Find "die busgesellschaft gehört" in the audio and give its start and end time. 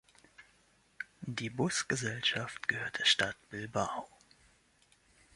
1.27-2.97